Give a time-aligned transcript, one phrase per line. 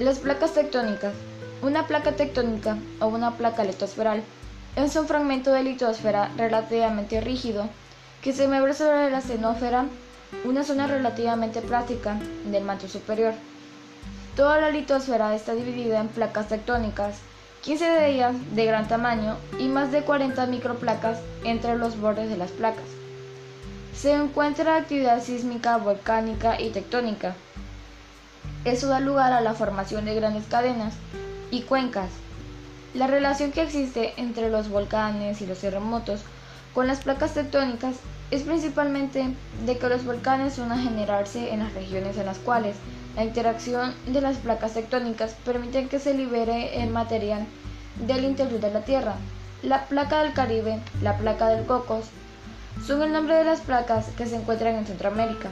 [0.00, 1.14] Las placas tectónicas.
[1.62, 4.24] Una placa tectónica o una placa litosferal
[4.74, 7.68] es un fragmento de litosfera relativamente rígido
[8.20, 9.86] que se mueve sobre la xenósfera,
[10.44, 13.34] una zona relativamente plástica del manto superior.
[14.34, 17.20] Toda la litosfera está dividida en placas tectónicas,
[17.62, 22.36] 15 de ellas de gran tamaño y más de 40 microplacas entre los bordes de
[22.36, 22.84] las placas.
[23.94, 27.36] Se encuentra actividad sísmica, volcánica y tectónica.
[28.64, 30.94] Eso da lugar a la formación de grandes cadenas
[31.50, 32.10] y cuencas.
[32.94, 36.22] La relación que existe entre los volcanes y los terremotos
[36.72, 37.96] con las placas tectónicas
[38.30, 39.34] es principalmente
[39.66, 42.76] de que los volcanes van a generarse en las regiones en las cuales
[43.16, 47.46] la interacción de las placas tectónicas permite que se libere el material
[48.06, 49.14] del interior de la Tierra.
[49.62, 52.06] La placa del Caribe, la placa del Cocos,
[52.84, 55.48] son el nombre de las placas que se encuentran en Centroamérica.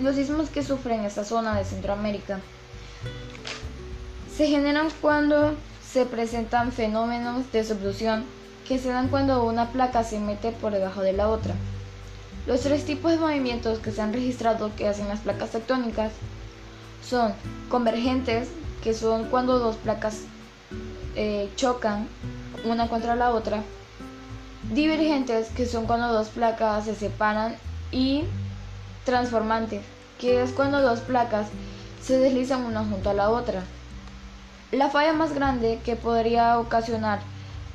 [0.00, 2.40] Los sismos que sufren esta zona de Centroamérica
[4.34, 5.54] se generan cuando
[5.86, 8.24] se presentan fenómenos de subducción
[8.66, 11.54] que se dan cuando una placa se mete por debajo de la otra.
[12.46, 16.12] Los tres tipos de movimientos que se han registrado que hacen las placas tectónicas
[17.06, 17.34] son
[17.68, 18.48] convergentes,
[18.82, 20.22] que son cuando dos placas
[21.14, 22.08] eh, chocan
[22.64, 23.62] una contra la otra,
[24.72, 27.56] divergentes, que son cuando dos placas se separan,
[27.90, 28.24] y
[29.04, 29.82] transformantes,
[30.18, 31.48] que es cuando dos placas
[32.02, 33.62] se deslizan una junto a la otra.
[34.70, 37.20] La falla más grande que podría ocasionar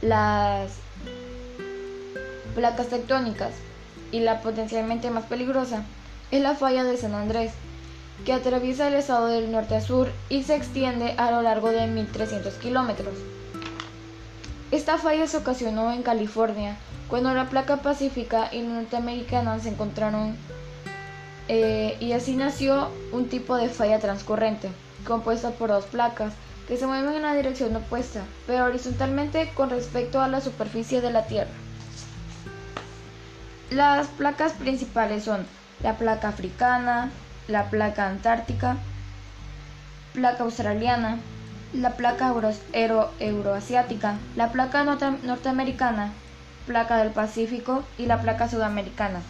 [0.01, 0.71] las
[2.55, 3.51] placas tectónicas
[4.11, 5.83] y la potencialmente más peligrosa
[6.31, 7.51] es la falla de San Andrés,
[8.25, 11.81] que atraviesa el estado del norte a sur y se extiende a lo largo de
[11.81, 13.13] 1.300 kilómetros.
[14.71, 16.77] Esta falla se ocasionó en California,
[17.09, 20.35] cuando la placa pacífica y norteamericana se encontraron
[21.47, 24.69] eh, y así nació un tipo de falla transcurrente,
[25.05, 26.33] compuesta por dos placas
[26.67, 31.11] que se mueven en la dirección opuesta, pero horizontalmente con respecto a la superficie de
[31.11, 31.51] la Tierra.
[33.69, 35.45] Las placas principales son
[35.81, 37.11] la placa africana,
[37.47, 38.77] la placa antártica,
[40.13, 41.17] placa australiana,
[41.73, 42.33] la placa
[42.73, 46.11] euro, euroasiática, la placa norteamericana,
[46.65, 49.21] placa del Pacífico y la placa sudamericana.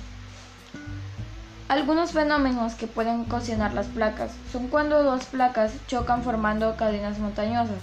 [1.70, 7.80] Algunos fenómenos que pueden ocasionar las placas son cuando dos placas chocan formando cadenas montañosas.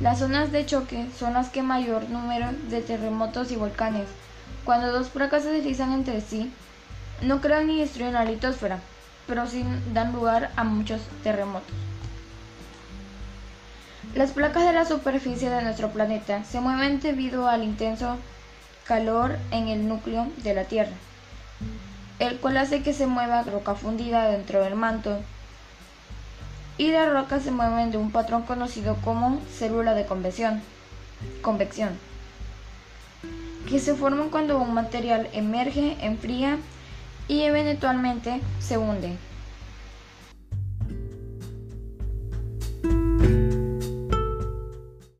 [0.00, 4.08] Las zonas de choque son las que mayor número de terremotos y volcanes
[4.64, 6.52] cuando dos placas se deslizan entre sí,
[7.22, 8.78] no crean ni destruyen la litosfera,
[9.26, 11.74] pero sí dan lugar a muchos terremotos.
[14.14, 18.16] Las placas de la superficie de nuestro planeta se mueven debido al intenso
[18.84, 20.92] calor en el núcleo de la Tierra,
[22.20, 25.18] el cual hace que se mueva roca fundida dentro del manto
[26.78, 30.62] y las rocas se mueven de un patrón conocido como célula de convección.
[31.42, 31.98] convección
[33.68, 36.58] que se forman cuando un material emerge, enfría
[37.28, 39.16] y eventualmente se hunde.